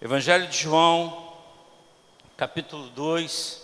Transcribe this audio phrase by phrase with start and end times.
[0.00, 1.34] Evangelho de João,
[2.36, 3.60] capítulo 2,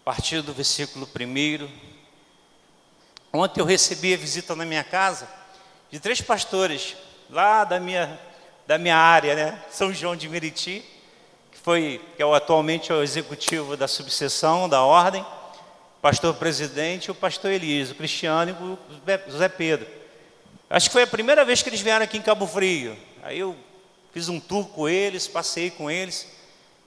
[0.00, 1.68] a partir do versículo 1.
[3.32, 5.28] Ontem eu recebi a visita na minha casa
[5.88, 6.96] de três pastores
[7.30, 8.18] lá da minha,
[8.66, 9.64] da minha área, né?
[9.70, 10.84] São João de Meriti,
[11.52, 15.24] que foi que é atualmente é o executivo da subseção da ordem,
[16.02, 19.86] pastor presidente, o pastor Elias, o Cristiano e o José Pedro.
[20.68, 22.98] Acho que foi a primeira vez que eles vieram aqui em Cabo Frio.
[23.22, 23.56] Aí eu
[24.12, 26.26] Fiz um tour com eles, passei com eles.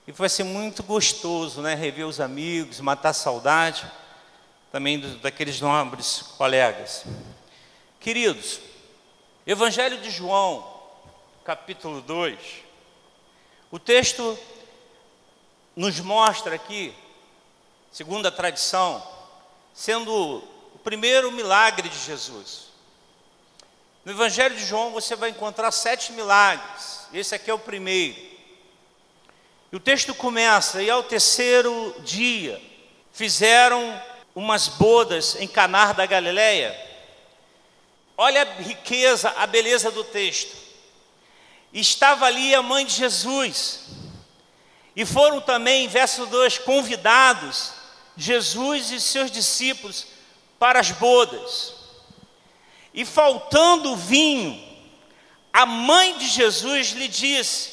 [0.06, 1.74] E foi assim muito gostoso, né?
[1.74, 3.90] Rever os amigos, matar saudade
[4.70, 7.04] também do, daqueles nobres colegas.
[8.00, 8.60] Queridos,
[9.46, 10.66] Evangelho de João,
[11.44, 12.38] capítulo 2.
[13.70, 14.38] O texto
[15.74, 16.94] nos mostra aqui,
[17.90, 19.02] segundo a tradição,
[19.72, 20.12] sendo
[20.74, 22.68] o primeiro milagre de Jesus.
[24.04, 27.03] No Evangelho de João você vai encontrar sete milagres.
[27.14, 28.20] Esse aqui é o primeiro.
[29.70, 32.60] E o texto começa: e ao terceiro dia
[33.12, 34.02] fizeram
[34.34, 36.76] umas bodas em Canar da Galileia.
[38.16, 40.56] Olha a riqueza, a beleza do texto.
[41.72, 43.82] Estava ali a mãe de Jesus.
[44.96, 47.72] E foram também, verso 2, convidados
[48.16, 50.06] Jesus e seus discípulos
[50.58, 51.74] para as bodas.
[52.92, 54.73] E faltando vinho,
[55.54, 57.70] a mãe de Jesus lhe disse: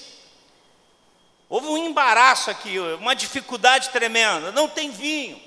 [1.50, 5.42] houve um embaraço aqui, uma dificuldade tremenda, não tem vinho,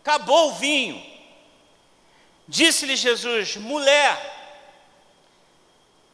[0.00, 1.04] acabou o vinho.
[2.48, 4.18] Disse-lhe Jesus: mulher,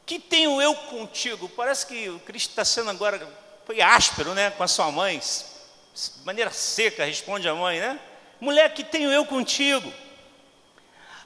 [0.05, 1.49] que tenho eu contigo?
[1.51, 3.33] Parece que o Cristo está sendo agora,
[3.65, 8.01] foi áspero, né, com a sua mãe, de maneira seca, responde a mãe, né?
[8.41, 9.91] Mulher, que tenho eu contigo?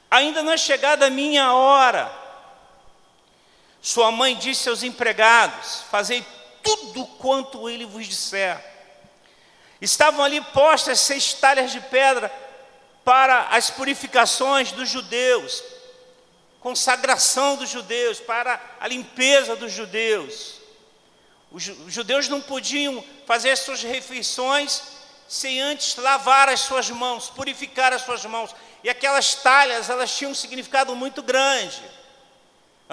[0.09, 2.20] Ainda não é chegada a minha hora.
[3.81, 6.23] Sua mãe disse aos empregados: Fazei
[6.61, 8.63] tudo quanto ele vos disser.
[9.81, 12.31] Estavam ali postas seis talhas de pedra
[13.03, 15.63] para as purificações dos judeus,
[16.59, 20.61] consagração dos judeus, para a limpeza dos judeus.
[21.51, 24.81] Os judeus não podiam fazer as suas refeições
[25.27, 28.53] sem antes lavar as suas mãos, purificar as suas mãos.
[28.83, 31.81] E aquelas talhas, elas tinham um significado muito grande.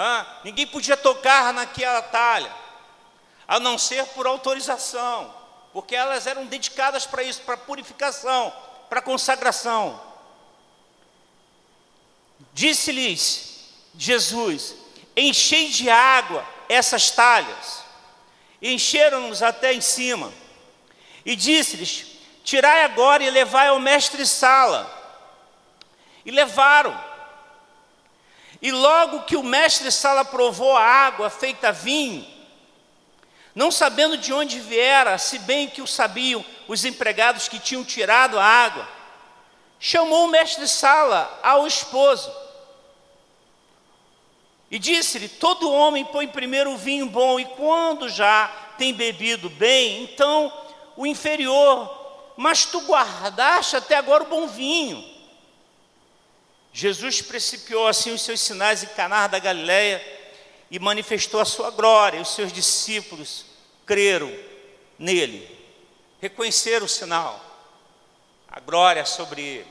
[0.01, 2.55] Ah, ninguém podia tocar naquela talha,
[3.49, 5.35] a não ser por autorização,
[5.73, 8.55] porque elas eram dedicadas para isso, para purificação,
[8.89, 10.01] para consagração.
[12.53, 14.77] Disse-lhes Jesus:
[15.17, 17.83] Enchei de água essas talhas.
[18.63, 20.33] Encheram-nos até em cima.
[21.25, 22.07] E disse-lhes:
[22.45, 24.89] Tirai agora e levai ao mestre Sala.
[26.25, 27.08] E levaram.
[28.61, 32.27] E logo que o mestre Sala provou a água feita vinho,
[33.55, 38.39] não sabendo de onde viera, se bem que o sabiam os empregados que tinham tirado
[38.39, 38.89] a água,
[39.79, 42.31] chamou o mestre Sala ao esposo
[44.71, 50.05] e disse-lhe: Todo homem põe primeiro o vinho bom, e quando já tem bebido bem,
[50.05, 50.53] então
[50.97, 55.18] o inferior, mas tu guardaste até agora o bom vinho.
[56.79, 60.01] Jesus principiou assim os seus sinais em Canar da Galileia
[60.71, 62.21] e manifestou a sua glória.
[62.21, 63.47] Os seus discípulos
[63.85, 64.33] creram
[64.97, 65.45] nele,
[66.21, 67.45] reconheceram o sinal,
[68.49, 69.67] a glória sobre ele.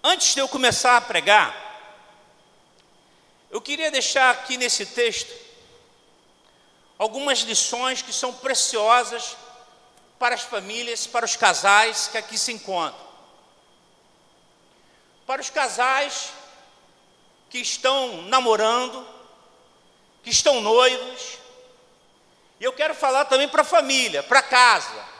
[0.00, 1.52] Antes de eu começar a pregar,
[3.50, 5.34] eu queria deixar aqui nesse texto
[6.96, 9.36] algumas lições que são preciosas
[10.20, 13.11] para as famílias, para os casais que aqui se encontram
[15.26, 16.32] para os casais
[17.48, 19.06] que estão namorando,
[20.22, 21.38] que estão noivos.
[22.58, 25.12] E eu quero falar também para a família, para casa.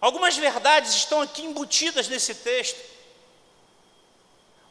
[0.00, 2.78] Algumas verdades estão aqui embutidas nesse texto.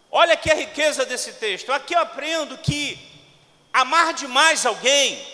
[0.09, 1.71] Olha aqui a riqueza desse texto.
[1.73, 2.97] Aqui eu aprendo que
[3.73, 5.25] amar demais alguém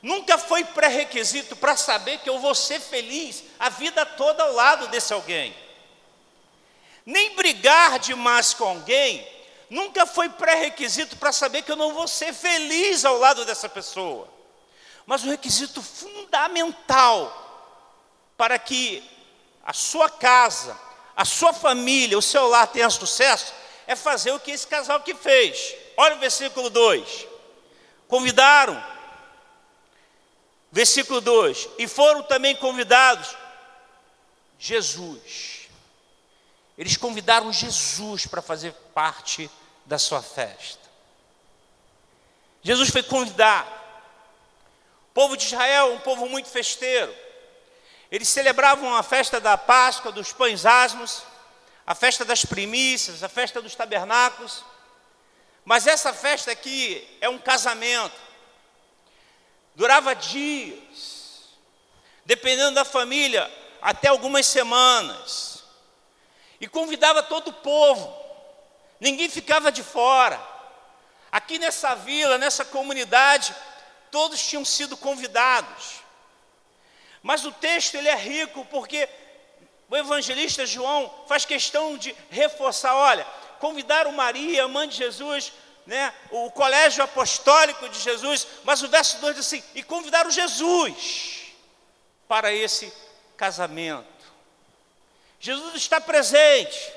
[0.00, 4.86] nunca foi pré-requisito para saber que eu vou ser feliz a vida toda ao lado
[4.88, 5.65] desse alguém
[7.06, 9.24] nem brigar demais com alguém,
[9.70, 14.28] nunca foi pré-requisito para saber que eu não vou ser feliz ao lado dessa pessoa.
[15.06, 17.44] Mas o requisito fundamental
[18.36, 19.08] para que
[19.64, 20.76] a sua casa,
[21.16, 23.54] a sua família, o seu lar tenha sucesso,
[23.86, 25.76] é fazer o que esse casal que fez.
[25.96, 27.28] Olha o versículo 2.
[28.08, 28.84] Convidaram,
[30.72, 33.36] versículo 2, e foram também convidados
[34.58, 35.55] Jesus.
[36.76, 39.50] Eles convidaram Jesus para fazer parte
[39.84, 40.86] da sua festa.
[42.62, 43.70] Jesus foi convidado.
[45.10, 47.14] O povo de Israel, um povo muito festeiro.
[48.10, 51.22] Eles celebravam a festa da Páscoa, dos pães asmos,
[51.86, 54.64] a festa das primícias, a festa dos tabernáculos.
[55.64, 58.14] Mas essa festa aqui é um casamento.
[59.74, 61.44] Durava dias,
[62.24, 63.50] dependendo da família,
[63.80, 65.55] até algumas semanas.
[66.60, 68.14] E convidava todo o povo,
[68.98, 70.40] ninguém ficava de fora.
[71.30, 73.54] Aqui nessa vila, nessa comunidade,
[74.10, 76.00] todos tinham sido convidados.
[77.22, 79.08] Mas o texto ele é rico porque
[79.88, 83.26] o evangelista João faz questão de reforçar, olha,
[83.58, 85.52] convidaram Maria, a mãe de Jesus,
[85.86, 91.52] né, o colégio apostólico de Jesus, mas o verso 2 diz assim: e convidaram Jesus
[92.26, 92.92] para esse
[93.36, 94.15] casamento.
[95.46, 96.92] Jesus está presente,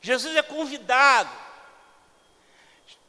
[0.00, 1.28] Jesus é convidado.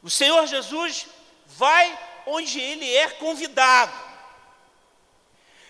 [0.01, 1.05] O Senhor Jesus
[1.45, 1.85] vai
[2.25, 3.93] onde ele é convidado.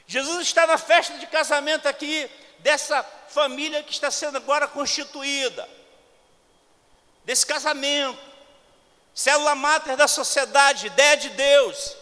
[0.08, 5.70] Jesus está na festa de casamento aqui dessa família que está sendo agora constituída,
[7.26, 8.24] desse casamento,
[9.14, 11.94] célula máter da sociedade, ideia de Deus,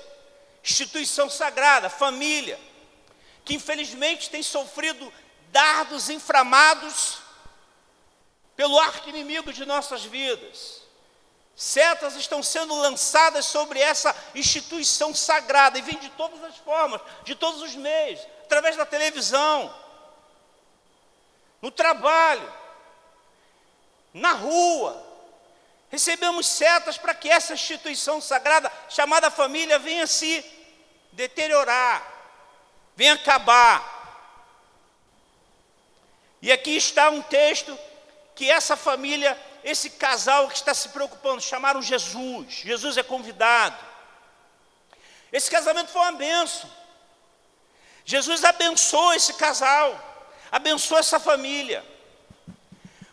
[0.63, 2.60] instituição sagrada, família,
[3.44, 5.12] que infelizmente tem sofrido
[5.52, 7.20] dardos inflamados
[8.56, 10.82] pelo arco inimigo de nossas vidas.
[11.56, 17.34] Setas estão sendo lançadas sobre essa instituição sagrada e vem de todas as formas, de
[17.34, 19.74] todos os meios, através da televisão,
[21.62, 22.54] no trabalho,
[24.14, 25.04] na rua.
[25.90, 30.46] Recebemos setas para que essa instituição sagrada, chamada família, venha se
[31.12, 32.06] deteriorar,
[32.96, 33.97] venha acabar.
[36.42, 37.78] E aqui está um texto
[38.36, 42.62] que essa família, esse casal que está se preocupando, chamaram Jesus.
[42.63, 43.78] Jesus é convidado.
[45.31, 46.69] Esse casamento foi uma benção.
[48.06, 50.07] Jesus abençoou esse casal
[50.51, 51.86] abençoa essa família.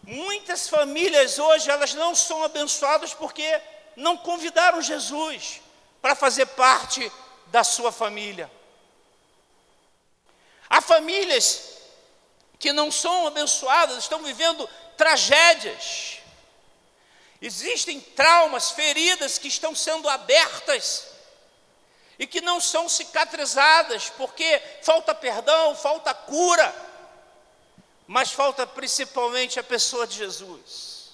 [0.03, 3.61] Muitas famílias hoje elas não são abençoadas porque
[3.97, 5.61] não convidaram Jesus
[6.01, 7.11] para fazer parte
[7.47, 8.51] da sua família.
[10.69, 11.74] Há famílias
[12.65, 14.67] que não são abençoadas, estão vivendo
[14.97, 16.21] tragédias.
[17.43, 21.09] Existem traumas, feridas que estão sendo abertas
[22.19, 26.75] e que não são cicatrizadas, porque falta perdão, falta cura
[28.07, 31.11] mas falta principalmente a pessoa de Jesus.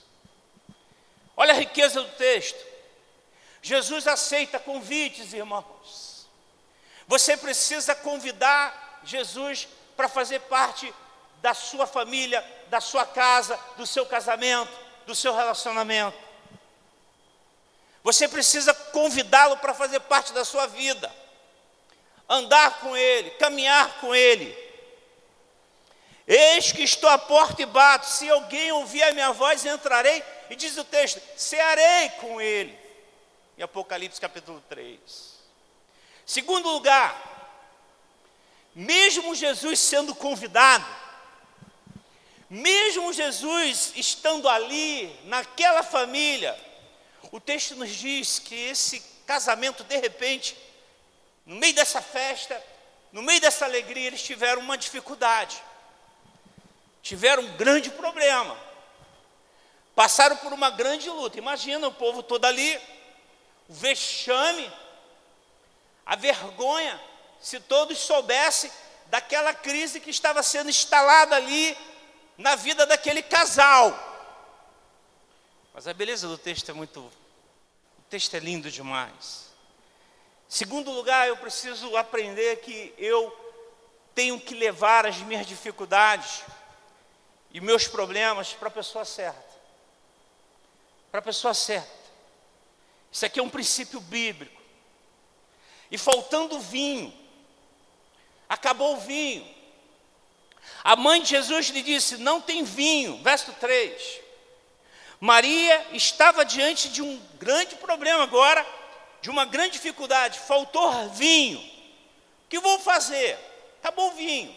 [1.36, 2.64] Olha a riqueza do texto.
[3.60, 6.28] Jesus aceita convites, irmãos.
[7.08, 9.66] Você precisa convidar Jesus
[9.96, 10.94] para fazer parte
[11.40, 14.72] da sua família, da sua casa, do seu casamento,
[15.06, 16.18] do seu relacionamento.
[18.02, 21.14] Você precisa convidá-lo para fazer parte da sua vida,
[22.28, 24.70] andar com ele, caminhar com ele
[26.32, 30.54] Eis que estou à porta e bato, se alguém ouvir a minha voz, entrarei, e
[30.54, 32.78] diz o texto, cearei com ele.
[33.58, 35.00] Em Apocalipse capítulo 3.
[36.24, 37.20] Segundo lugar,
[38.72, 40.86] mesmo Jesus sendo convidado,
[42.50, 46.58] mesmo Jesus estando ali, naquela família,
[47.32, 50.56] o texto nos diz que esse casamento, de repente,
[51.46, 52.62] no meio dessa festa,
[53.12, 55.62] no meio dessa alegria, eles tiveram uma dificuldade
[57.02, 58.56] tiveram um grande problema.
[59.94, 61.38] Passaram por uma grande luta.
[61.38, 62.76] Imagina o povo todo ali,
[63.68, 64.70] o vexame,
[66.04, 67.00] a vergonha,
[67.40, 68.70] se todos soubessem
[69.06, 71.76] daquela crise que estava sendo instalada ali
[72.40, 73.94] na vida daquele casal.
[75.74, 77.00] Mas a beleza do texto é muito.
[77.00, 77.12] O
[78.08, 79.50] texto é lindo demais.
[80.48, 83.30] Segundo lugar, eu preciso aprender que eu
[84.14, 86.42] tenho que levar as minhas dificuldades
[87.52, 89.50] e meus problemas para a pessoa certa.
[91.10, 92.00] Para a pessoa certa.
[93.12, 94.60] Isso aqui é um princípio bíblico.
[95.90, 97.12] E faltando vinho,
[98.48, 99.59] acabou o vinho.
[100.82, 103.20] A mãe de Jesus lhe disse: Não tem vinho.
[103.22, 104.20] Verso 3.
[105.20, 108.66] Maria estava diante de um grande problema agora,
[109.20, 110.38] de uma grande dificuldade.
[110.38, 111.58] Faltou vinho.
[111.58, 113.38] O que vou fazer?
[113.80, 114.54] Acabou o vinho.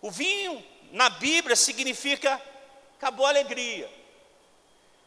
[0.00, 2.40] O vinho na Bíblia significa
[2.96, 3.90] acabou a alegria.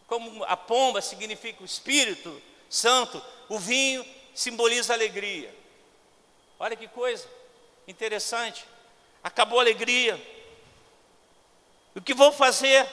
[0.07, 5.53] Como a pomba significa o Espírito Santo, o vinho simboliza alegria.
[6.59, 7.27] Olha que coisa
[7.87, 8.65] interessante.
[9.23, 10.21] Acabou a alegria.
[11.95, 12.87] O que vou fazer?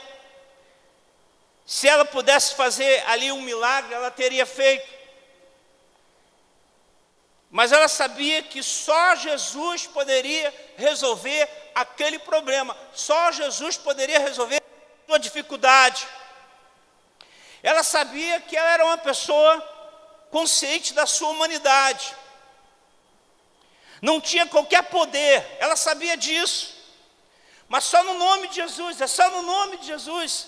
[1.66, 4.88] Se ela pudesse fazer ali um milagre, ela teria feito.
[7.50, 15.06] Mas ela sabia que só Jesus poderia resolver aquele problema, só Jesus poderia resolver a
[15.06, 16.06] sua dificuldade.
[17.62, 19.60] Ela sabia que ela era uma pessoa
[20.30, 22.14] consciente da sua humanidade.
[24.00, 26.74] Não tinha qualquer poder, ela sabia disso.
[27.68, 30.46] Mas só no nome de Jesus, é só no nome de Jesus,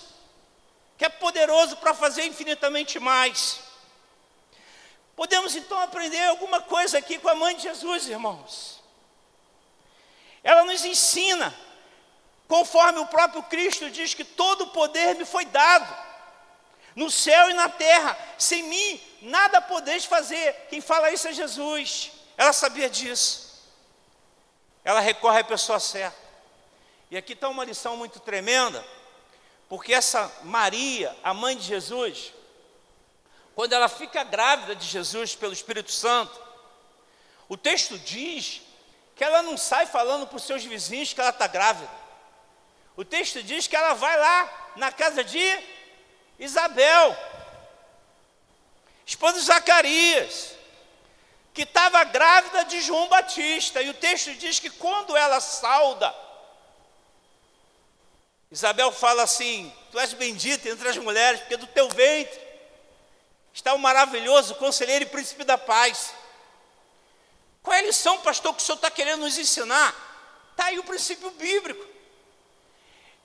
[0.97, 3.59] que é poderoso para fazer infinitamente mais.
[5.15, 8.81] Podemos então aprender alguma coisa aqui com a mãe de Jesus, irmãos.
[10.43, 11.53] Ela nos ensina,
[12.47, 15.95] conforme o próprio Cristo diz que todo o poder me foi dado,
[16.95, 20.67] no céu e na terra, sem mim nada podeis fazer.
[20.69, 22.11] Quem fala isso é Jesus.
[22.37, 23.42] Ela sabia disso.
[24.83, 26.17] Ela recorre à pessoa certa.
[27.09, 28.83] E aqui está uma lição muito tremenda,
[29.69, 32.33] porque essa Maria, a mãe de Jesus,
[33.55, 36.41] quando ela fica grávida de Jesus pelo Espírito Santo,
[37.47, 38.61] o texto diz
[39.15, 41.89] que ela não sai falando para os seus vizinhos que ela está grávida.
[42.95, 45.59] O texto diz que ela vai lá na casa de
[46.39, 47.15] Isabel,
[49.05, 50.55] esposa de Zacarias,
[51.53, 53.81] que estava grávida de João Batista.
[53.81, 56.13] E o texto diz que quando ela sauda,
[58.51, 62.41] Isabel fala assim: Tu és bendita entre as mulheres, porque do teu ventre
[63.53, 66.13] está o maravilhoso conselheiro e príncipe da paz.
[67.61, 69.95] Qual é a lição, pastor, que o senhor está querendo nos ensinar?
[70.51, 71.92] Está aí o princípio bíblico.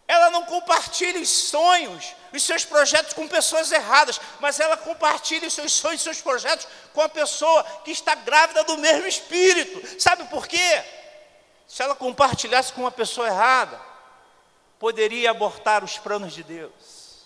[0.09, 5.53] Ela não compartilha os sonhos, os seus projetos com pessoas erradas, mas ela compartilha os
[5.53, 10.01] seus sonhos, os seus projetos com a pessoa que está grávida do mesmo espírito.
[10.01, 10.83] Sabe por quê?
[11.67, 13.79] Se ela compartilhasse com uma pessoa errada,
[14.79, 17.19] poderia abortar os planos de Deus.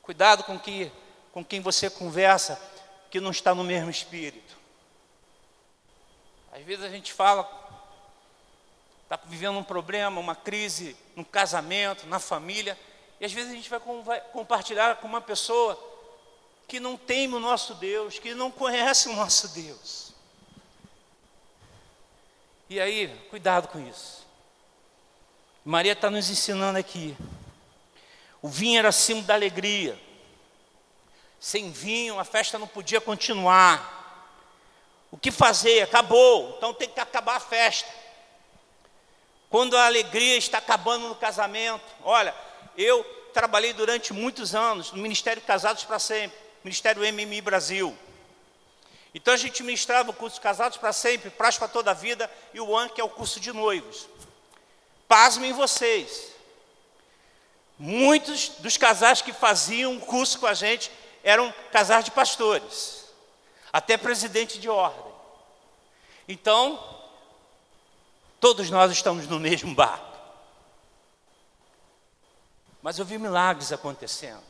[0.00, 0.90] Cuidado com que
[1.32, 2.60] com quem você conversa
[3.10, 4.56] que não está no mesmo espírito.
[6.52, 7.42] Às vezes a gente fala,
[9.04, 12.78] está vivendo um problema, uma crise no casamento, na família,
[13.20, 15.78] e às vezes a gente vai, vai compartilhar com uma pessoa
[16.66, 20.12] que não teme o nosso Deus, que não conhece o nosso Deus.
[22.68, 24.26] E aí, cuidado com isso.
[25.64, 27.16] Maria está nos ensinando aqui.
[28.42, 29.98] O vinho era símbolo da alegria.
[31.38, 33.92] Sem vinho, a festa não podia continuar.
[35.10, 35.82] O que fazer?
[35.82, 37.88] Acabou, então tem que acabar a festa.
[39.54, 42.34] Quando a alegria está acabando no casamento, olha,
[42.76, 47.96] eu trabalhei durante muitos anos no Ministério Casados para Sempre, Ministério MMI Brasil.
[49.14, 52.60] Então a gente ministrava o curso Casados para Sempre, Prazo para Toda a Vida e
[52.60, 54.08] o AN, que é o curso de noivos.
[55.06, 56.32] Pasmem vocês,
[57.78, 60.90] muitos dos casais que faziam o curso com a gente
[61.22, 63.04] eram casais de pastores,
[63.72, 65.12] até presidente de ordem.
[66.26, 67.03] Então,
[68.44, 70.18] todos nós estamos no mesmo barco.
[72.82, 74.42] Mas eu vi milagres acontecendo.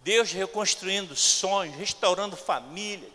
[0.00, 3.12] Deus reconstruindo sonhos, restaurando famílias.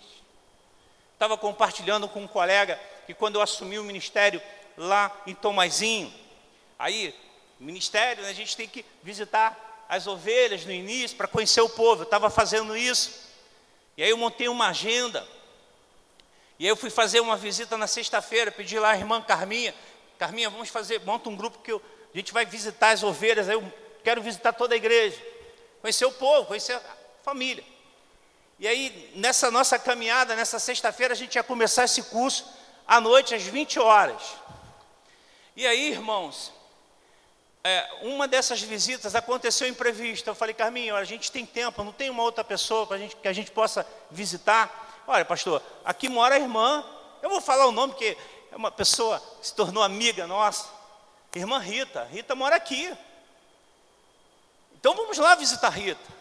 [1.11, 4.41] Estava compartilhando com um colega que quando eu assumi o ministério
[4.77, 6.13] lá em Tomazinho,
[6.79, 7.13] aí,
[7.59, 12.03] ministério, né, a gente tem que visitar as ovelhas no início para conhecer o povo.
[12.03, 13.11] Eu estava fazendo isso.
[13.97, 15.27] E aí eu montei uma agenda.
[16.57, 19.75] E eu fui fazer uma visita na sexta-feira, pedi lá a irmã Carminha,
[20.17, 21.81] Carminha, vamos fazer, monta um grupo que eu,
[22.13, 23.63] a gente vai visitar as ovelhas, eu
[24.03, 25.21] quero visitar toda a igreja.
[25.81, 26.81] Conhecer o povo, conhecer a
[27.23, 27.63] família.
[28.57, 32.49] E aí, nessa nossa caminhada, nessa sexta-feira, a gente ia começar esse curso
[32.87, 34.21] à noite, às 20 horas.
[35.55, 36.53] E aí, irmãos,
[37.63, 40.29] é, uma dessas visitas aconteceu imprevista.
[40.29, 43.33] Eu falei, Carminho, a gente tem tempo, não tem uma outra pessoa gente, que a
[43.33, 44.84] gente possa visitar.
[45.07, 46.83] Olha, pastor, aqui mora a irmã.
[47.21, 48.17] Eu vou falar o nome, porque
[48.51, 50.67] é uma pessoa que se tornou amiga nossa.
[51.33, 52.05] Irmã Rita.
[52.05, 52.91] Rita mora aqui.
[54.73, 56.13] Então vamos lá visitar a Rita.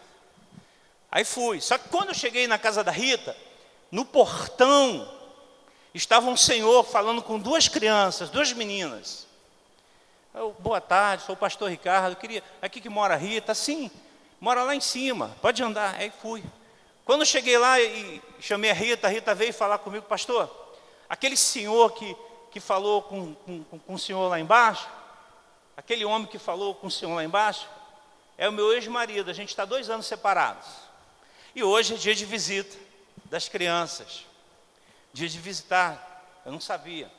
[1.11, 1.61] Aí fui.
[1.61, 3.35] Só que quando eu cheguei na casa da Rita,
[3.91, 5.09] no portão,
[5.93, 9.25] estava um senhor falando com duas crianças, duas meninas.
[10.33, 13.89] Eu, boa tarde, sou o pastor Ricardo, queria, aqui que mora a Rita, sim,
[14.41, 15.95] mora lá em cima, pode andar.
[15.95, 16.43] Aí fui.
[17.05, 20.49] Quando cheguei lá e chamei a Rita, a Rita veio falar comigo, pastor,
[21.07, 22.17] aquele senhor que,
[22.49, 24.89] que falou com, com, com o senhor lá embaixo,
[25.77, 27.69] aquele homem que falou com o senhor lá embaixo,
[28.39, 30.65] é o meu ex-marido, a gente está dois anos separados.
[31.53, 32.75] E hoje é dia de visita
[33.25, 34.25] das crianças,
[35.13, 37.11] dia de visitar, eu não sabia.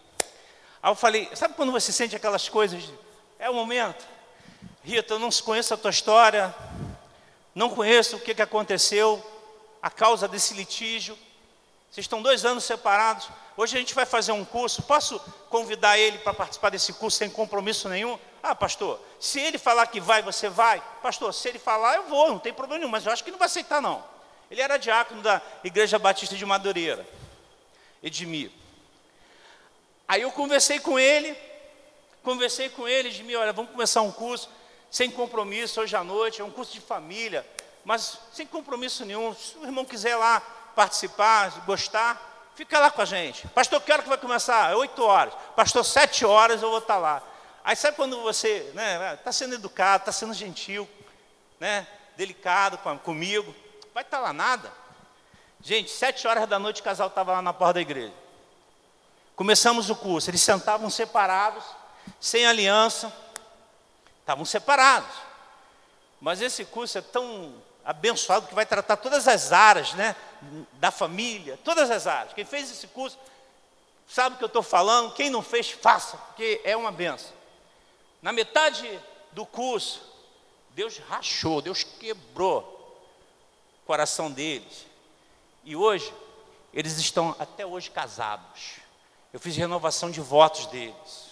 [0.82, 2.92] Aí eu falei, sabe quando você sente aquelas coisas
[3.38, 4.04] é o momento.
[4.82, 6.52] Rita, eu não conheço a tua história,
[7.54, 9.24] não conheço o que, que aconteceu,
[9.86, 11.16] a causa desse litígio.
[11.88, 13.28] Vocês estão dois anos separados.
[13.56, 14.82] Hoje a gente vai fazer um curso.
[14.82, 18.18] Posso convidar ele para participar desse curso sem compromisso nenhum?
[18.42, 20.82] Ah, pastor, se ele falar que vai, você vai?
[21.00, 23.38] Pastor, se ele falar, eu vou, não tem problema nenhum, mas eu acho que não
[23.38, 24.02] vai aceitar, não.
[24.50, 27.06] Ele era diácono da Igreja Batista de Madureira,
[28.02, 28.50] Edmir.
[30.08, 31.36] Aí eu conversei com ele,
[32.24, 34.50] conversei com ele, Edmir, olha, vamos começar um curso
[34.90, 37.46] sem compromisso hoje à noite, é um curso de família,
[37.86, 39.32] mas sem compromisso nenhum.
[39.32, 40.40] Se o irmão quiser lá
[40.74, 43.46] participar, gostar, fica lá com a gente.
[43.48, 44.72] Pastor, que hora que vai começar?
[44.72, 45.32] É oito horas.
[45.54, 47.22] Pastor, sete horas eu vou estar lá.
[47.64, 50.88] Aí sabe quando você está né, tá sendo educado, está sendo gentil,
[51.60, 53.54] né, delicado com, comigo,
[53.94, 54.72] vai estar lá nada.
[55.62, 58.12] Gente, sete horas da noite o casal estava lá na porta da igreja.
[59.36, 61.64] Começamos o curso, eles sentavam separados,
[62.20, 63.12] sem aliança,
[64.20, 65.14] estavam separados.
[66.20, 67.54] Mas esse curso é tão
[67.86, 70.16] abençoado que vai tratar todas as áreas, né,
[70.72, 72.34] da família, todas as áreas.
[72.34, 73.16] Quem fez esse curso
[74.08, 77.32] sabe o que eu estou falando, quem não fez, faça, porque é uma benção.
[78.20, 79.00] Na metade
[79.30, 80.02] do curso,
[80.70, 82.60] Deus rachou, Deus quebrou
[83.82, 84.84] o coração deles.
[85.64, 86.12] E hoje,
[86.74, 88.76] eles estão até hoje casados.
[89.32, 91.26] Eu fiz renovação de votos deles.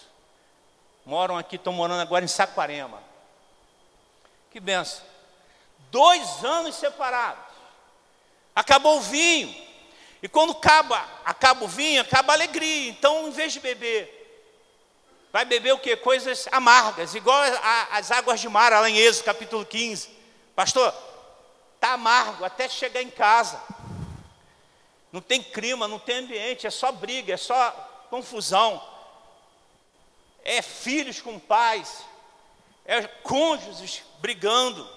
[1.05, 3.03] Moram aqui, estão morando agora em Saquarema.
[4.51, 5.14] Que benção.
[5.91, 7.43] Dois anos separados.
[8.55, 9.53] Acabou o vinho.
[10.21, 12.89] E quando acaba, acaba o vinho, acaba a alegria.
[12.89, 14.15] Então, em vez de beber
[15.35, 15.97] vai beber o que?
[15.97, 17.37] Coisas amargas, igual
[17.91, 20.09] as águas de mar, lá em Êxodo capítulo 15.
[20.55, 20.95] Pastor,
[21.75, 23.61] está amargo até chegar em casa.
[25.11, 27.69] Não tem clima, não tem ambiente, é só briga, é só
[28.09, 28.81] confusão.
[30.41, 32.05] É filhos com pais,
[32.85, 34.89] é cônjuges brigando.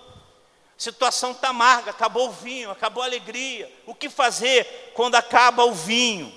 [0.78, 3.68] Situação está amarga, acabou o vinho, acabou a alegria.
[3.84, 6.32] O que fazer quando acaba o vinho?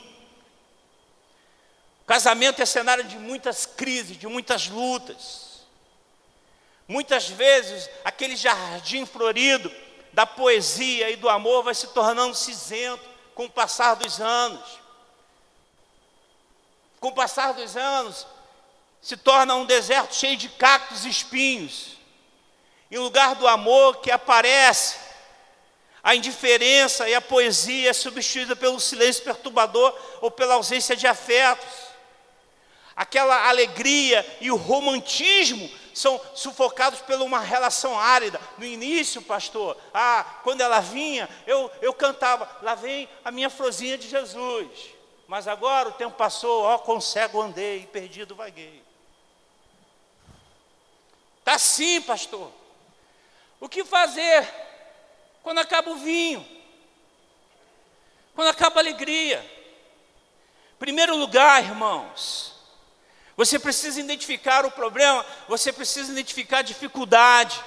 [2.07, 5.61] Casamento é cenário de muitas crises, de muitas lutas.
[6.87, 9.71] Muitas vezes, aquele jardim florido
[10.11, 14.79] da poesia e do amor vai se tornando cinzento com o passar dos anos.
[16.99, 18.25] Com o passar dos anos,
[19.01, 22.00] se torna um deserto cheio de cactos e espinhos.
[22.91, 24.97] Em lugar do amor que aparece,
[26.03, 31.91] a indiferença e a poesia é substituída pelo silêncio perturbador ou pela ausência de afetos
[32.95, 38.39] aquela alegria e o romantismo são sufocados por uma relação árida.
[38.59, 43.97] No início, pastor, ah, quando ela vinha, eu, eu cantava, lá vem a minha florzinha
[43.97, 44.69] de Jesus.
[45.27, 48.83] Mas agora o tempo passou, ó, com cego andei, perdido vaguei.
[51.39, 52.51] Está sim, pastor.
[53.61, 54.51] O que fazer
[55.43, 56.45] quando acaba o vinho?
[58.33, 59.39] Quando acaba a alegria?
[60.79, 62.55] Primeiro lugar, irmãos,
[63.37, 67.63] você precisa identificar o problema, você precisa identificar a dificuldade.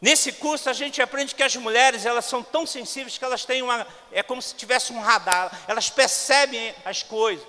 [0.00, 3.60] Nesse curso a gente aprende que as mulheres, elas são tão sensíveis que elas têm
[3.60, 7.46] uma, é como se tivesse um radar, elas percebem as coisas.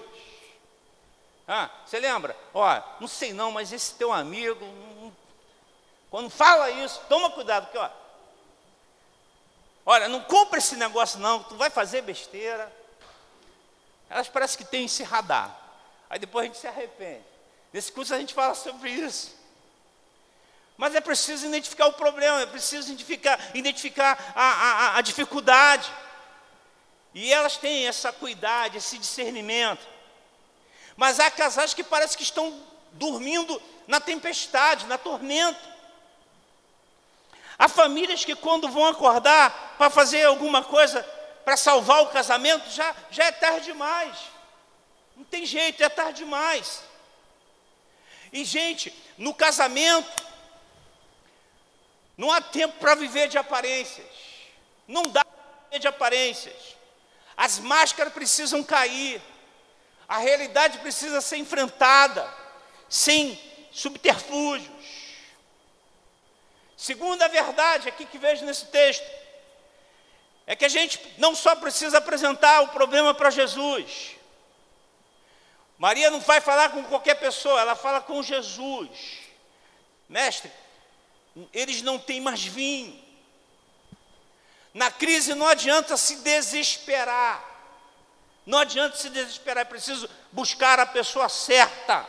[1.48, 2.36] Ah, você lembra?
[2.54, 4.66] Ó, não sei não, mas esse teu amigo,
[6.14, 7.90] quando fala isso, toma cuidado, porque ó,
[9.84, 12.72] olha, não compra esse negócio não, tu vai fazer besteira.
[14.08, 15.60] Elas parecem que têm esse radar.
[16.08, 17.24] Aí depois a gente se arrepende.
[17.74, 19.36] Nesse curso a gente fala sobre isso.
[20.78, 25.92] Mas é preciso identificar o problema, é preciso identificar, identificar a, a, a dificuldade.
[27.12, 29.82] E elas têm essa cuidado, esse discernimento.
[30.96, 32.56] Mas há casais que parece que estão
[32.92, 35.73] dormindo na tempestade, na tormenta.
[37.58, 41.04] Há famílias que quando vão acordar para fazer alguma coisa
[41.44, 44.18] para salvar o casamento, já, já é tarde demais.
[45.16, 46.84] Não tem jeito, é tarde demais.
[48.32, 50.24] E, gente, no casamento,
[52.18, 54.08] não há tempo para viver de aparências.
[54.88, 56.76] Não dá para viver de aparências.
[57.38, 59.22] As máscaras precisam cair.
[60.08, 62.28] A realidade precisa ser enfrentada,
[62.90, 63.40] sem
[63.72, 64.73] subterfúgios.
[66.84, 69.10] Segunda verdade, aqui que vejo nesse texto,
[70.46, 74.18] é que a gente não só precisa apresentar o problema para Jesus,
[75.78, 78.90] Maria não vai falar com qualquer pessoa, ela fala com Jesus.
[80.10, 80.52] Mestre,
[81.54, 83.02] eles não têm mais vinho.
[84.74, 87.42] Na crise não adianta se desesperar.
[88.46, 92.06] Não adianta se desesperar, é preciso buscar a pessoa certa.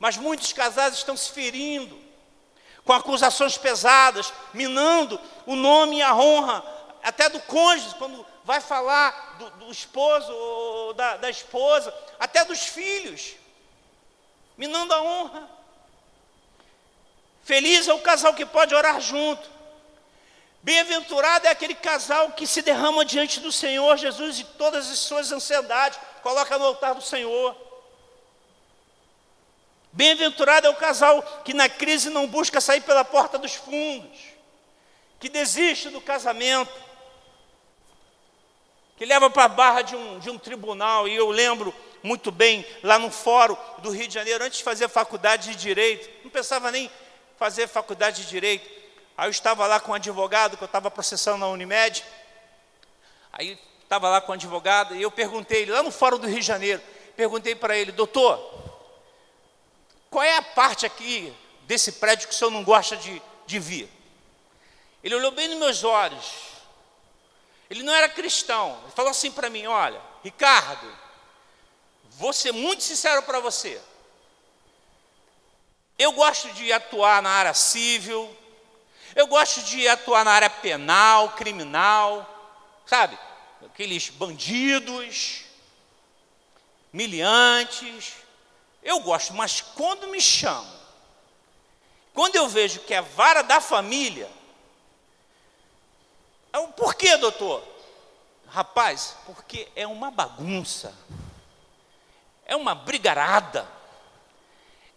[0.00, 2.01] Mas muitos casais estão se ferindo,
[2.84, 6.64] com acusações pesadas, minando o nome e a honra
[7.02, 12.60] até do cônjuge, quando vai falar do, do esposo ou da, da esposa, até dos
[12.60, 13.34] filhos,
[14.56, 15.48] minando a honra.
[17.42, 19.50] Feliz é o casal que pode orar junto.
[20.62, 25.32] Bem-aventurado é aquele casal que se derrama diante do Senhor Jesus e todas as suas
[25.32, 27.56] ansiedades, coloca no altar do Senhor.
[29.92, 34.18] Bem-aventurado é o casal que na crise não busca sair pela porta dos fundos,
[35.20, 36.72] que desiste do casamento,
[38.96, 41.06] que leva para a barra de um, de um tribunal.
[41.06, 44.88] E eu lembro muito bem, lá no fórum do Rio de Janeiro, antes de fazer
[44.88, 46.90] faculdade de Direito, não pensava nem
[47.38, 48.66] fazer faculdade de Direito.
[49.16, 52.02] Aí eu estava lá com um advogado, que eu estava processando na Unimed.
[53.30, 56.40] Aí estava lá com o um advogado e eu perguntei, lá no fórum do Rio
[56.40, 56.80] de Janeiro,
[57.14, 58.71] perguntei para ele, doutor,
[60.12, 63.90] qual é a parte aqui desse prédio que o senhor não gosta de, de vir?
[65.02, 66.52] Ele olhou bem nos meus olhos
[67.72, 68.78] ele não era cristão.
[68.82, 70.86] Ele falou assim para mim: Olha, Ricardo,
[72.10, 73.80] vou ser muito sincero para você.
[75.98, 78.30] Eu gosto de atuar na área civil,
[79.16, 82.28] eu gosto de atuar na área penal, criminal,
[82.84, 83.18] sabe?
[83.64, 85.44] Aqueles bandidos,
[86.92, 88.12] miliantes.
[88.82, 90.80] Eu gosto, mas quando me chamam,
[92.12, 94.28] quando eu vejo que é vara da família,
[96.76, 97.66] por que, doutor?
[98.48, 100.94] Rapaz, porque é uma bagunça,
[102.44, 103.66] é uma brigarada,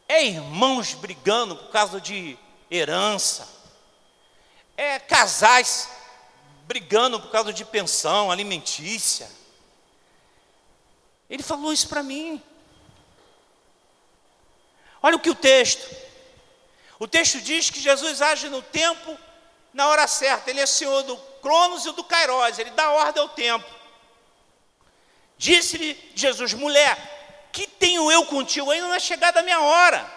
[0.07, 2.37] é irmãos brigando por causa de
[2.69, 3.47] herança,
[4.75, 5.89] é casais
[6.65, 9.31] brigando por causa de pensão alimentícia.
[11.29, 12.43] Ele falou isso para mim.
[15.05, 15.85] Olha o que o texto.
[16.97, 19.15] O texto diz que Jesus age no tempo,
[19.71, 20.49] na hora certa.
[20.49, 23.69] Ele é Senhor do Cronos e do Kairos, ele dá ordem ao tempo.
[25.37, 26.97] Disse-lhe Jesus, mulher,
[27.53, 28.71] que tenho eu contigo?
[28.71, 30.11] Ainda não é chegada a minha hora.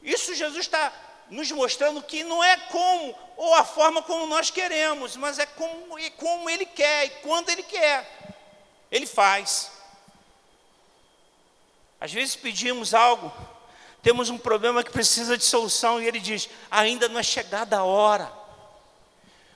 [0.00, 0.92] Isso Jesus está
[1.28, 5.98] nos mostrando que não é como ou a forma como nós queremos, mas é como,
[5.98, 8.08] e como Ele quer e quando Ele quer.
[8.88, 9.71] Ele faz.
[12.02, 13.32] Às vezes pedimos algo,
[14.02, 17.84] temos um problema que precisa de solução e Ele diz: ainda não é chegada a
[17.84, 18.32] hora.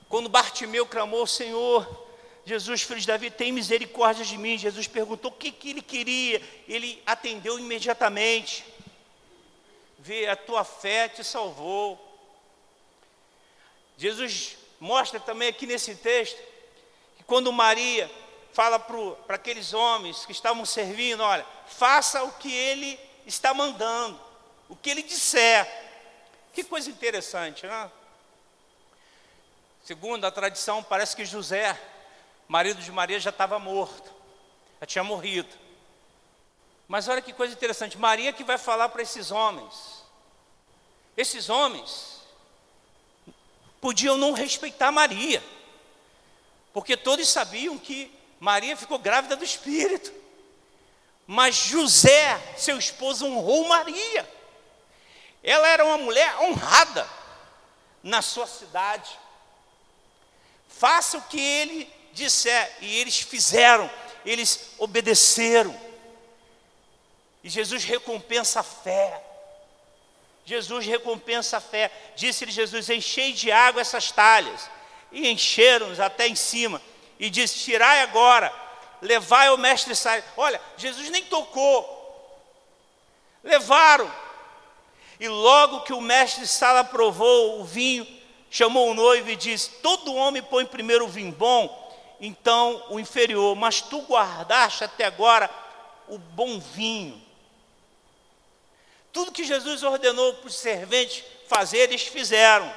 [0.09, 2.07] Quando Bartimeu clamou, Senhor,
[2.45, 4.57] Jesus, filho de Davi, tem misericórdia de mim.
[4.57, 6.41] Jesus perguntou o que, que ele queria.
[6.69, 8.65] Ele atendeu imediatamente.
[9.99, 12.01] Vê, a tua fé te salvou.
[13.99, 16.41] Jesus mostra também aqui nesse texto
[17.17, 18.09] que quando Maria
[18.57, 24.19] fala para aqueles homens que estavam servindo: olha, faça o que ele está mandando,
[24.66, 25.71] o que ele disser.
[26.55, 27.90] Que coisa interessante, não é?
[29.85, 31.79] Segundo a tradição, parece que José,
[32.49, 34.11] marido de Maria, já estava morto,
[34.81, 35.55] já tinha morrido.
[36.88, 40.03] Mas olha que coisa interessante, Maria que vai falar para esses homens.
[41.14, 42.23] Esses homens
[43.83, 45.45] podiam não respeitar Maria,
[46.73, 50.12] porque todos sabiam que Maria ficou grávida do Espírito.
[51.27, 54.29] Mas José, seu esposo, honrou Maria.
[55.42, 57.09] Ela era uma mulher honrada
[58.03, 59.18] na sua cidade.
[60.68, 62.77] Faça o que ele disser.
[62.81, 63.90] E eles fizeram,
[64.25, 65.79] eles obedeceram.
[67.42, 69.22] E Jesus recompensa a fé.
[70.44, 71.90] Jesus recompensa a fé.
[72.14, 74.68] Disse-lhe Jesus: Enchei de água essas talhas.
[75.11, 76.81] E encheram-nos até em cima.
[77.18, 78.52] E disse: Tirai agora,
[79.00, 80.22] levai ao mestre Sala.
[80.37, 81.94] Olha, Jesus nem tocou.
[83.42, 84.11] Levaram.
[85.18, 88.07] E logo que o mestre Sala provou o vinho,
[88.50, 93.57] chamou o noivo e disse: Todo homem põe primeiro o vinho bom, então o inferior,
[93.57, 95.48] mas tu guardaste até agora
[96.09, 97.24] o bom vinho.
[99.12, 102.70] Tudo que Jesus ordenou para os serventes fazer, eles fizeram.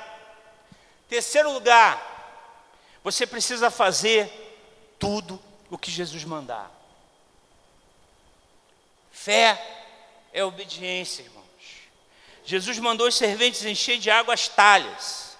[1.09, 2.08] Terceiro lugar,
[3.11, 4.29] você precisa fazer
[4.99, 6.71] tudo o que Jesus mandar.
[9.11, 9.59] Fé
[10.31, 11.43] é obediência, irmãos.
[12.45, 15.37] Jesus mandou os serventes encher de água as talhas.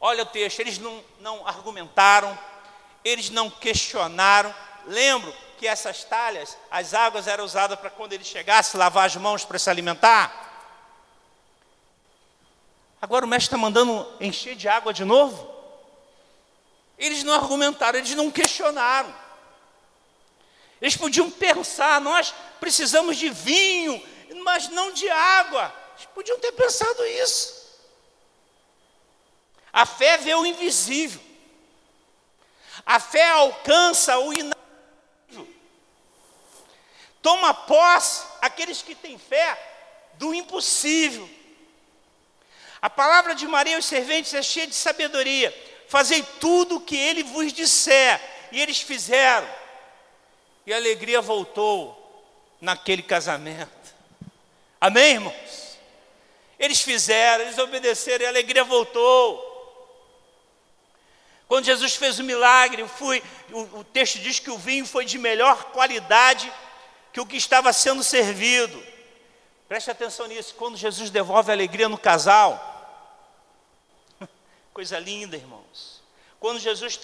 [0.00, 2.38] Olha o texto, eles não, não argumentaram,
[3.04, 4.54] eles não questionaram.
[4.86, 9.44] Lembro que essas talhas, as águas eram usadas para quando ele chegasse, lavar as mãos
[9.44, 10.42] para se alimentar.
[13.02, 15.53] Agora o mestre está mandando encher de água de novo.
[16.98, 19.14] Eles não argumentaram, eles não questionaram.
[20.80, 24.02] Eles podiam pensar, nós precisamos de vinho,
[24.44, 25.74] mas não de água.
[25.96, 27.64] Eles podiam ter pensado isso.
[29.72, 31.20] A fé vê o invisível.
[32.86, 35.48] A fé alcança o inatingível.
[37.22, 39.58] Toma posse aqueles que têm fé
[40.14, 41.28] do impossível.
[42.80, 45.50] A palavra de Maria aos serventes é cheia de sabedoria.
[45.88, 48.20] Fazei tudo o que ele vos disser.
[48.50, 49.48] E eles fizeram.
[50.66, 52.00] E a alegria voltou
[52.60, 53.94] naquele casamento.
[54.80, 55.78] Amém, irmãos?
[56.58, 59.52] Eles fizeram, eles obedeceram e a alegria voltou.
[61.46, 65.18] Quando Jesus fez o milagre, fui, o, o texto diz que o vinho foi de
[65.18, 66.52] melhor qualidade
[67.12, 68.82] que o que estava sendo servido.
[69.68, 70.54] Preste atenção nisso.
[70.54, 72.73] Quando Jesus devolve a alegria no casal,
[74.74, 76.02] coisa linda, irmãos.
[76.40, 76.98] Quando Jesus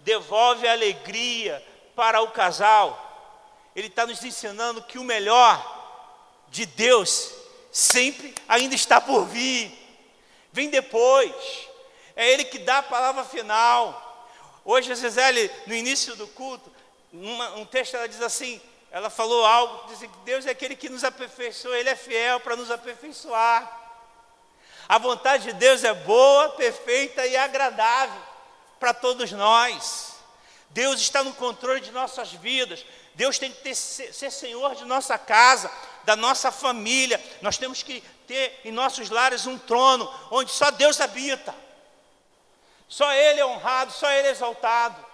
[0.00, 5.56] devolve a alegria para o casal, Ele está nos ensinando que o melhor
[6.48, 7.32] de Deus
[7.70, 9.72] sempre ainda está por vir.
[10.52, 11.32] Vem depois.
[12.16, 14.28] É Ele que dá a palavra final.
[14.64, 16.70] Hoje a Gisele, no início do culto,
[17.12, 20.88] uma, um texto ela diz assim, ela falou algo, diz que Deus é aquele que
[20.88, 23.81] nos aperfeiçoa, Ele é fiel para nos aperfeiçoar.
[24.88, 28.20] A vontade de Deus é boa, perfeita e agradável
[28.78, 30.12] para todos nós.
[30.70, 32.84] Deus está no controle de nossas vidas.
[33.14, 35.70] Deus tem que ter, ser senhor de nossa casa
[36.04, 37.22] da nossa família.
[37.40, 41.54] Nós temos que ter em nossos lares um trono onde só Deus habita.
[42.88, 45.04] Só Ele é honrado, só Ele é exaltado.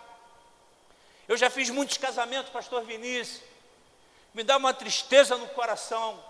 [1.29, 3.43] Eu já fiz muitos casamentos, pastor Vinícius.
[4.33, 6.23] Me dá uma tristeza no coração.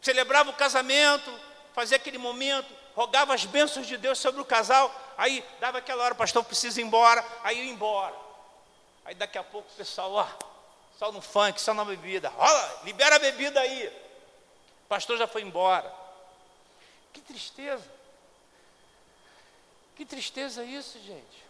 [0.00, 1.32] Celebrava o casamento,
[1.74, 6.14] fazia aquele momento, rogava as bênçãos de Deus sobre o casal, aí dava aquela hora,
[6.14, 8.14] pastor, preciso ir embora, aí ia embora.
[9.04, 10.28] Aí daqui a pouco o pessoal, ó,
[10.98, 12.28] só no funk, só na bebida.
[12.28, 13.86] Rola, libera a bebida aí.
[14.84, 15.92] O pastor já foi embora.
[17.12, 17.84] Que tristeza.
[19.96, 21.48] Que tristeza isso, gente.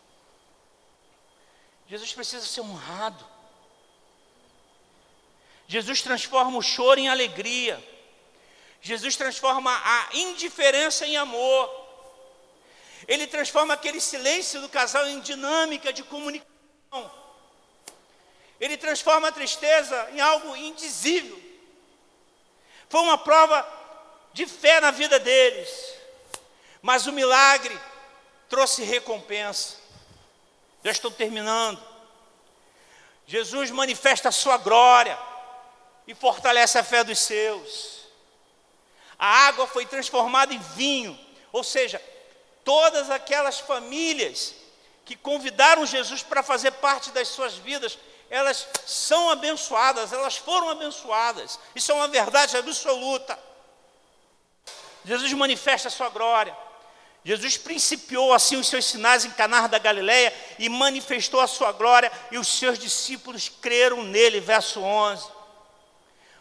[1.89, 3.25] Jesus precisa ser honrado.
[5.67, 7.83] Jesus transforma o choro em alegria.
[8.81, 11.87] Jesus transforma a indiferença em amor.
[13.07, 16.49] Ele transforma aquele silêncio do casal em dinâmica de comunicação.
[18.61, 21.41] Ele transforma a tristeza em algo indizível.
[22.88, 23.67] Foi uma prova
[24.33, 25.69] de fé na vida deles.
[26.83, 27.79] Mas o milagre
[28.49, 29.77] trouxe recompensa.
[30.83, 31.83] Já estou terminando.
[33.27, 35.19] Jesus manifesta a sua glória
[36.07, 37.98] e fortalece a fé dos seus.
[39.18, 41.18] A água foi transformada em vinho,
[41.52, 42.00] ou seja,
[42.64, 44.54] todas aquelas famílias
[45.04, 47.98] que convidaram Jesus para fazer parte das suas vidas
[48.31, 51.59] elas são abençoadas, elas foram abençoadas.
[51.74, 53.38] Isso é uma verdade absoluta.
[55.04, 56.57] Jesus manifesta a sua glória.
[57.24, 62.12] Jesus principiou assim os seus sinais em Canar da Galileia e manifestou a sua glória
[62.31, 65.26] e os seus discípulos creram nele, verso 11.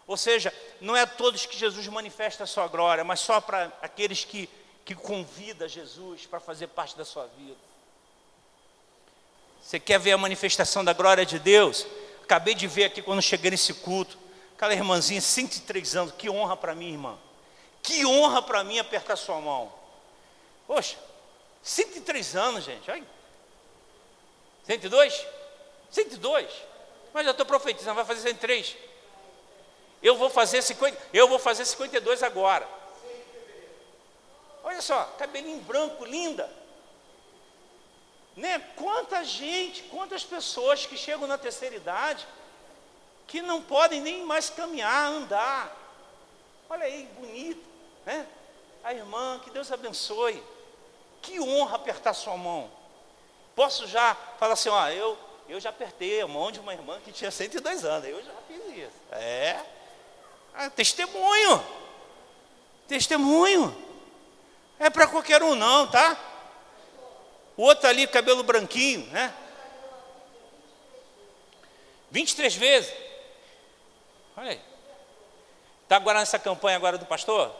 [0.05, 3.71] Ou seja, não é a todos que Jesus manifesta a sua glória, mas só para
[3.81, 4.49] aqueles que,
[4.85, 7.57] que convida Jesus para fazer parte da sua vida.
[9.61, 11.85] Você quer ver a manifestação da glória de Deus?
[12.23, 14.17] Acabei de ver aqui quando cheguei nesse culto.
[14.55, 17.17] Aquela irmãzinha, 103 anos, que honra para mim, irmã.
[17.83, 19.71] Que honra para mim apertar sua mão.
[20.65, 20.97] Poxa,
[21.61, 22.89] 103 anos, gente.
[22.89, 23.03] Olha.
[24.65, 25.25] 102?
[25.91, 26.49] 102.
[27.13, 28.75] Mas já estou profetizando, vai fazer 103.
[30.01, 32.67] Eu vou fazer 50, eu vou fazer 52 agora.
[34.63, 36.49] Olha só, cabelinho branco, linda.
[38.36, 38.60] Né?
[38.75, 42.27] Quanta gente, quantas pessoas que chegam na terceira idade
[43.27, 45.75] que não podem nem mais caminhar, andar.
[46.69, 47.63] Olha aí, bonito,
[48.05, 48.25] né?
[48.83, 50.41] A irmã, que Deus abençoe.
[51.21, 52.71] Que honra apertar sua mão.
[53.53, 55.17] Posso já falar assim, ó, eu,
[55.49, 58.77] eu já apertei a mão de uma irmã que tinha 102 anos, eu já fiz
[58.77, 59.01] isso.
[59.12, 59.76] É.
[60.58, 61.63] Ah, testemunho.
[62.88, 63.86] Testemunho.
[64.80, 66.17] É para qualquer um não, tá?
[67.56, 69.32] O outro ali, cabelo branquinho, né?
[72.10, 72.91] 23 vezes.
[74.36, 74.62] Olha aí.
[75.84, 77.56] Está agora nessa campanha agora do pastor?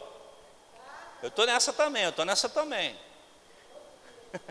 [1.22, 2.98] Eu estou nessa também, eu estou nessa também.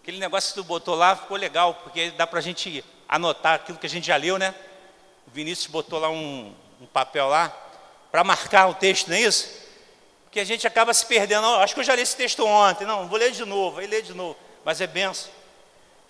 [0.00, 3.78] Aquele negócio que tu botou lá ficou legal, porque dá para a gente anotar aquilo
[3.78, 4.54] que a gente já leu, né?
[5.26, 7.48] O Vinícius botou lá um, um papel lá,
[8.10, 9.64] para marcar o texto, não é isso?
[10.34, 11.46] que a gente acaba se perdendo.
[11.46, 12.84] Acho que eu já li esse texto ontem.
[12.84, 14.36] Não, vou ler de novo, aí ler de novo.
[14.64, 15.30] Mas é benção.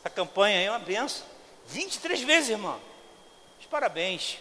[0.01, 1.27] Essa campanha aí é uma benção.
[1.67, 2.81] 23 vezes, irmão.
[3.61, 4.39] Os parabéns.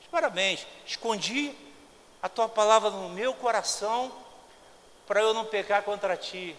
[0.00, 0.66] Os parabéns.
[0.84, 1.54] Escondi
[2.20, 4.10] a tua palavra no meu coração
[5.06, 6.56] para eu não pecar contra ti.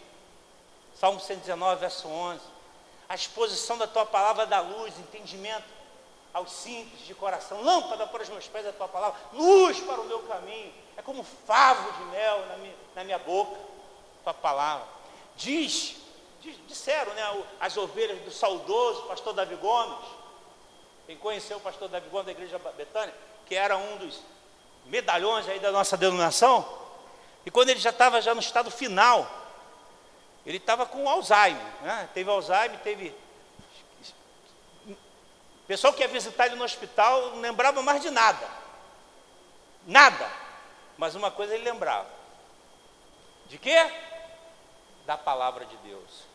[0.97, 2.39] Salmo 119, verso 11.
[3.09, 5.65] A exposição da tua palavra dá luz, entendimento
[6.33, 7.61] aos simples de coração.
[7.61, 10.73] Lâmpada para os meus pés a tua palavra, luz para o meu caminho.
[10.97, 13.59] É como favo de mel na minha, na minha boca,
[14.23, 14.85] tua palavra.
[15.35, 15.95] Diz,
[16.41, 20.07] diz, disseram né, as ovelhas do saudoso pastor Davi Gomes.
[21.05, 23.13] Quem conheceu o pastor Davi Gomes da igreja Betânia,
[23.45, 24.21] que era um dos
[24.85, 26.65] medalhões aí da nossa denominação,
[27.45, 29.29] e quando ele já estava já no estado final,
[30.45, 32.09] ele estava com Alzheimer, né?
[32.13, 33.13] teve Alzheimer, teve.
[35.63, 38.45] O pessoal que ia visitar ele no hospital não lembrava mais de nada.
[39.87, 40.29] Nada.
[40.97, 42.09] Mas uma coisa ele lembrava.
[43.47, 43.91] De quê?
[45.05, 46.25] Da palavra de Deus.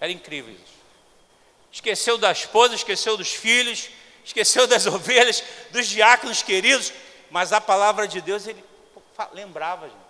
[0.00, 0.82] Era incrível isso.
[1.70, 3.90] Esqueceu da esposa, esqueceu dos filhos,
[4.24, 6.92] esqueceu das ovelhas, dos diáconos queridos,
[7.30, 8.62] mas a palavra de Deus ele
[9.32, 10.02] lembrava, gente.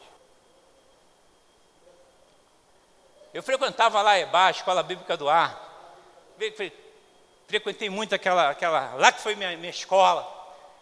[3.35, 5.71] Eu frequentava lá EBA, a Escola Bíblica do Ar.
[7.47, 10.27] Frequentei muito aquela, aquela lá que foi minha, minha escola,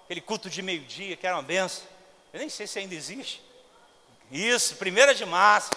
[0.04, 1.84] aquele culto de meio-dia, que era uma benção.
[2.32, 3.42] Eu nem sei se ainda existe.
[4.30, 5.70] Isso, primeira de março,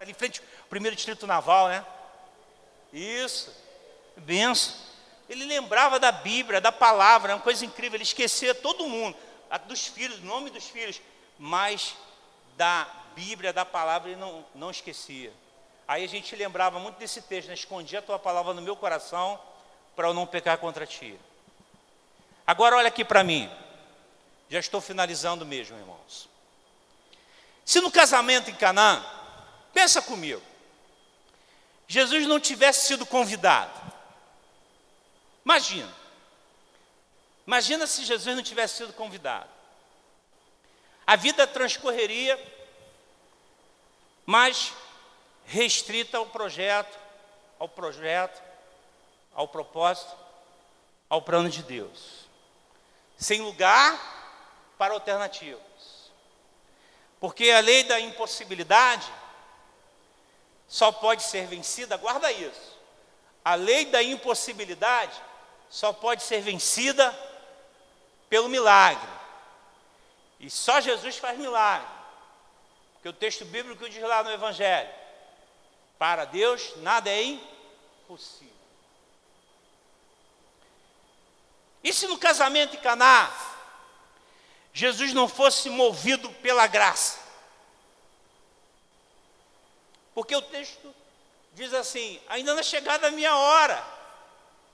[0.00, 1.84] ali em frente primeiro distrito naval, né?
[2.92, 3.52] Isso,
[4.16, 4.74] benção.
[5.28, 9.16] Ele lembrava da Bíblia, da palavra, uma coisa incrível, ele esquecia todo mundo,
[9.66, 11.00] dos filhos, nome dos filhos,
[11.38, 11.96] mas
[12.56, 15.32] da Bíblia, da palavra, ele não, não esquecia.
[15.86, 17.54] Aí a gente lembrava muito desse texto, né?
[17.54, 19.40] escondia a tua palavra no meu coração
[19.94, 21.18] para eu não pecar contra ti.
[22.46, 23.50] Agora olha aqui para mim.
[24.48, 26.28] Já estou finalizando mesmo, irmãos.
[27.64, 29.04] Se no casamento em Canaã,
[29.72, 30.42] pensa comigo,
[31.86, 33.70] Jesus não tivesse sido convidado.
[35.44, 35.92] Imagina.
[37.46, 39.48] Imagina se Jesus não tivesse sido convidado.
[41.06, 42.38] A vida transcorreria,
[44.26, 44.72] mas
[45.46, 46.98] restrita ao projeto,
[47.58, 48.40] ao projeto,
[49.34, 50.14] ao propósito,
[51.08, 52.26] ao plano de Deus.
[53.16, 53.98] Sem lugar
[54.78, 55.60] para alternativas.
[57.18, 59.10] Porque a lei da impossibilidade
[60.66, 62.78] só pode ser vencida, guarda isso.
[63.44, 65.20] A lei da impossibilidade
[65.68, 67.12] só pode ser vencida
[68.28, 69.08] pelo milagre.
[70.38, 71.88] E só Jesus faz milagre.
[72.94, 74.90] Porque o texto bíblico diz lá no Evangelho:
[75.98, 78.49] para Deus nada é impossível.
[81.82, 83.30] E se no casamento em Caná
[84.72, 87.18] Jesus não fosse movido pela graça?
[90.14, 90.94] Porque o texto
[91.54, 93.84] diz assim: ainda não é chegada a minha hora.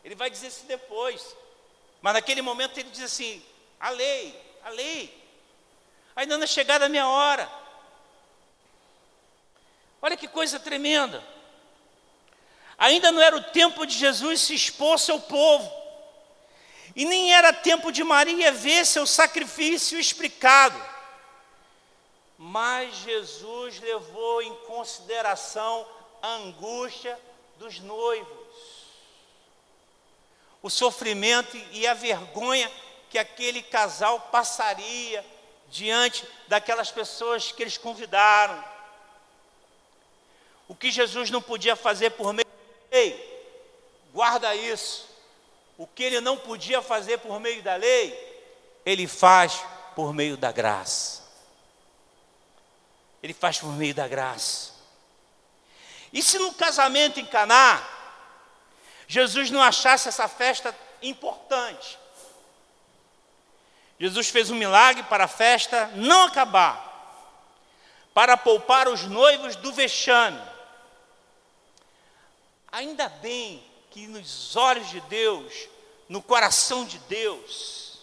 [0.04, 1.34] Ele vai dizer isso depois.
[2.02, 3.44] Mas naquele momento ele diz assim:
[3.80, 5.26] a lei, a lei.
[6.14, 7.50] Ainda é chegada a minha hora.
[10.00, 11.22] Olha que coisa tremenda.
[12.78, 15.85] Ainda não era o tempo de Jesus se expor ao povo.
[16.96, 20.82] E nem era tempo de Maria ver seu sacrifício explicado.
[22.38, 25.86] Mas Jesus levou em consideração
[26.22, 27.20] a angústia
[27.58, 28.46] dos noivos,
[30.62, 32.70] o sofrimento e a vergonha
[33.10, 35.24] que aquele casal passaria
[35.68, 38.64] diante daquelas pessoas que eles convidaram.
[40.66, 42.46] O que Jesus não podia fazer por meio
[42.90, 43.44] lei,
[44.12, 45.15] guarda isso.
[45.78, 48.14] O que ele não podia fazer por meio da lei,
[48.84, 49.62] ele faz
[49.94, 51.22] por meio da graça.
[53.22, 54.72] Ele faz por meio da graça.
[56.12, 57.86] E se no casamento em Caná,
[59.06, 61.98] Jesus não achasse essa festa importante,
[63.98, 66.84] Jesus fez um milagre para a festa não acabar,
[68.12, 70.40] para poupar os noivos do vexame.
[72.70, 73.64] Ainda bem
[73.96, 75.70] que nos olhos de Deus,
[76.06, 78.00] no coração de Deus,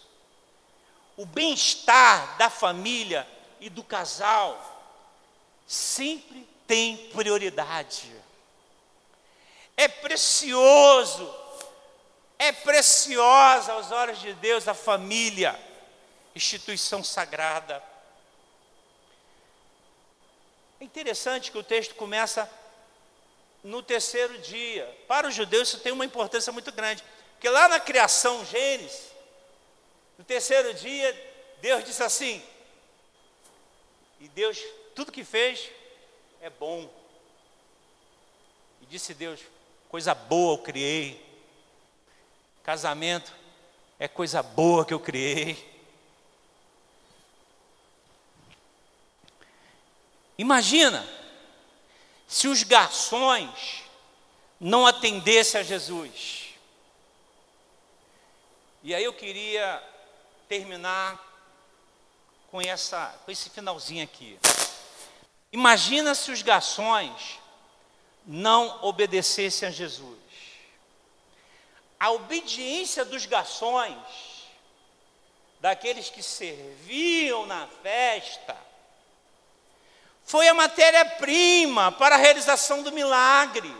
[1.16, 3.28] o bem-estar da família
[3.60, 4.58] e do casal
[5.68, 8.12] sempre tem prioridade.
[9.78, 11.32] É precioso,
[12.40, 15.56] é preciosa aos olhos de Deus a família,
[16.34, 17.84] instituição sagrada.
[20.82, 22.50] É interessante que o texto começa
[23.64, 24.86] no terceiro dia.
[25.08, 27.04] Para os judeus isso tem uma importância muito grande,
[27.34, 29.12] porque lá na criação, Gênesis,
[30.18, 32.44] no terceiro dia, Deus disse assim,
[34.20, 34.58] e Deus,
[34.96, 35.70] tudo que fez
[36.42, 36.90] é bom.
[38.82, 39.40] E disse Deus,
[39.90, 41.22] coisa boa eu criei.
[42.64, 43.34] Casamento
[44.00, 45.72] é coisa boa que eu criei.
[50.38, 51.06] Imagina
[52.34, 53.84] se os garçons
[54.60, 56.56] não atendessem a Jesus.
[58.82, 59.82] E aí eu queria
[60.50, 61.24] terminar
[62.50, 64.40] com, essa, com esse finalzinho aqui.
[65.52, 67.40] Imagina se os garçons
[68.26, 70.18] não obedecessem a Jesus.
[72.00, 74.48] A obediência dos garçons,
[75.60, 78.58] daqueles que serviam na festa,
[80.26, 83.74] foi a matéria-prima para a realização do milagre.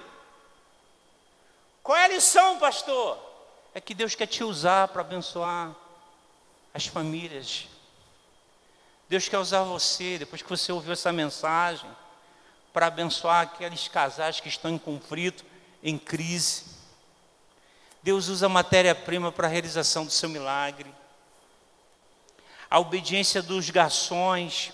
[1.82, 3.18] Qual é a lição, pastor?
[3.74, 5.76] É que Deus quer te usar para abençoar
[6.74, 7.68] as famílias.
[9.10, 11.90] Deus quer usar você, depois que você ouviu essa mensagem,
[12.72, 15.46] para abençoar aqueles casais que estão em conflito,
[15.84, 16.66] em crise.
[18.02, 20.94] Deus usa matéria-prima para a realização do seu milagre.
[22.70, 24.72] A obediência dos garçons.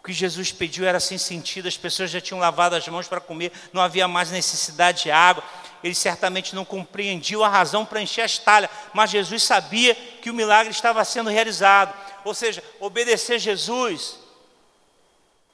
[0.00, 3.20] O que Jesus pediu era sem sentido, as pessoas já tinham lavado as mãos para
[3.20, 5.44] comer, não havia mais necessidade de água.
[5.84, 10.34] Eles certamente não compreendiam a razão para encher as talhas, mas Jesus sabia que o
[10.34, 11.94] milagre estava sendo realizado.
[12.24, 14.18] Ou seja, obedecer Jesus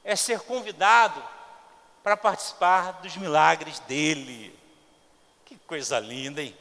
[0.01, 1.21] é ser convidado
[2.01, 4.57] para participar dos milagres dele.
[5.43, 6.55] Que coisa linda, hein?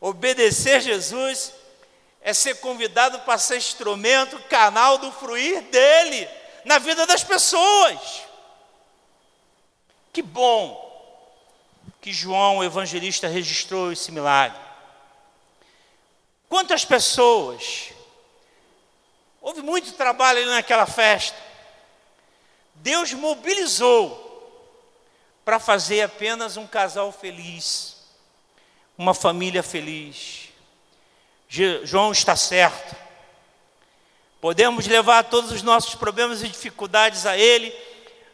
[0.00, 1.52] Obedecer Jesus
[2.22, 6.28] é ser convidado para ser instrumento, canal do fruir dele
[6.64, 8.22] na vida das pessoas.
[10.12, 10.86] Que bom
[12.00, 14.58] que João, o evangelista, registrou esse milagre.
[16.48, 17.90] Quantas pessoas,
[19.40, 21.36] houve muito trabalho ali naquela festa,
[22.76, 24.26] Deus mobilizou
[25.44, 27.96] para fazer apenas um casal feliz,
[28.96, 30.48] uma família feliz.
[31.48, 33.07] João está certo.
[34.40, 37.74] Podemos levar todos os nossos problemas e dificuldades a Ele,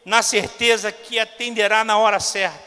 [0.03, 2.63] na certeza que atenderá na hora certa,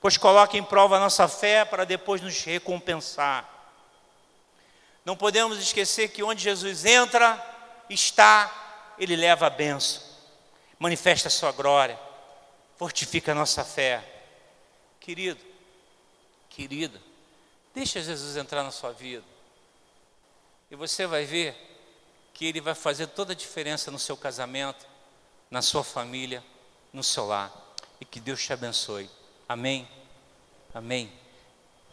[0.00, 3.48] pois coloca em prova a nossa fé para depois nos recompensar.
[5.04, 7.36] Não podemos esquecer que onde Jesus entra,
[7.90, 10.02] está, Ele leva a benção,
[10.78, 11.98] manifesta a sua glória,
[12.76, 14.02] fortifica a nossa fé.
[15.00, 15.40] Querido,
[16.48, 17.02] querida,
[17.74, 19.24] deixa Jesus entrar na sua vida.
[20.70, 21.73] E você vai ver
[22.34, 24.84] que Ele vai fazer toda a diferença no seu casamento,
[25.50, 26.44] na sua família,
[26.92, 27.52] no seu lar.
[28.00, 29.08] E que Deus te abençoe.
[29.48, 29.88] Amém.
[30.74, 31.23] Amém.